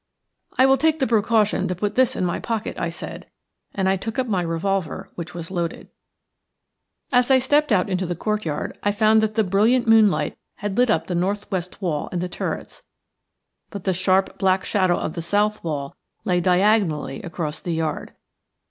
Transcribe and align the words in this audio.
"I 0.57 0.65
will 0.65 0.77
take 0.77 0.97
the 0.97 1.05
precaution 1.05 1.67
to 1.67 1.75
put 1.75 1.93
this 1.93 2.15
in 2.15 2.25
my 2.25 2.39
pocket," 2.39 2.75
I 2.79 2.89
said, 2.89 3.27
and 3.71 3.87
I 3.87 3.97
took 3.97 4.17
up 4.17 4.25
my 4.25 4.41
revolver, 4.41 5.11
which 5.13 5.35
was 5.35 5.51
loaded. 5.51 5.89
As 7.13 7.29
I 7.29 7.37
stepped 7.37 7.71
out 7.71 7.87
into 7.87 8.07
the 8.07 8.15
courtyard 8.15 8.75
I 8.81 8.93
found 8.93 9.21
that 9.21 9.35
the 9.35 9.43
brilliant 9.43 9.87
moonlight 9.87 10.35
had 10.55 10.75
lit 10.75 10.89
up 10.89 11.05
the 11.05 11.13
north 11.13 11.51
west 11.51 11.83
wall 11.83 12.09
and 12.11 12.19
the 12.19 12.27
turrets; 12.27 12.81
but 13.69 13.83
the 13.83 13.93
sharp 13.93 14.39
black 14.39 14.65
shadow 14.65 14.97
of 14.97 15.13
the 15.13 15.21
south 15.21 15.63
wall 15.63 15.95
lay 16.25 16.41
diagonally 16.41 17.21
across 17.21 17.59
the 17.59 17.73
yard. 17.73 18.13